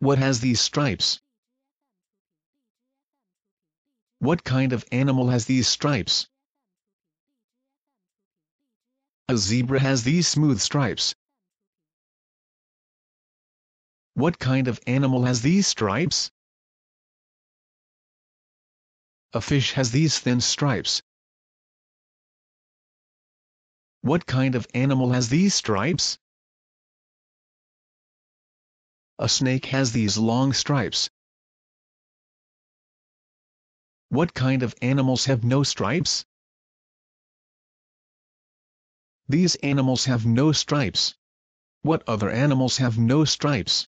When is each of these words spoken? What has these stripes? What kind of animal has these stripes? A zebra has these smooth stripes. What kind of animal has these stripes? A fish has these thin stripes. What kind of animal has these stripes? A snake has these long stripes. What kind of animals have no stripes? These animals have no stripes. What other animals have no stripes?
What 0.00 0.18
has 0.18 0.40
these 0.40 0.60
stripes? 0.60 1.20
What 4.20 4.44
kind 4.44 4.72
of 4.72 4.84
animal 4.92 5.28
has 5.30 5.46
these 5.46 5.66
stripes? 5.66 6.28
A 9.28 9.36
zebra 9.36 9.80
has 9.80 10.04
these 10.04 10.28
smooth 10.28 10.60
stripes. 10.60 11.14
What 14.14 14.38
kind 14.38 14.68
of 14.68 14.80
animal 14.86 15.24
has 15.24 15.42
these 15.42 15.66
stripes? 15.66 16.30
A 19.32 19.40
fish 19.40 19.72
has 19.72 19.90
these 19.90 20.18
thin 20.18 20.40
stripes. 20.40 21.02
What 24.00 24.26
kind 24.26 24.54
of 24.54 24.66
animal 24.74 25.12
has 25.12 25.28
these 25.28 25.54
stripes? 25.54 26.18
A 29.20 29.28
snake 29.28 29.66
has 29.66 29.90
these 29.92 30.16
long 30.16 30.52
stripes. 30.52 31.10
What 34.10 34.32
kind 34.32 34.62
of 34.62 34.74
animals 34.80 35.24
have 35.24 35.42
no 35.42 35.64
stripes? 35.64 36.24
These 39.28 39.56
animals 39.56 40.04
have 40.06 40.24
no 40.24 40.52
stripes. 40.52 41.14
What 41.82 42.02
other 42.08 42.30
animals 42.30 42.78
have 42.78 42.96
no 42.96 43.24
stripes? 43.24 43.72